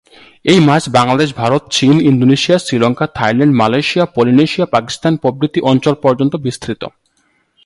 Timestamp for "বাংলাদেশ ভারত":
0.89-1.63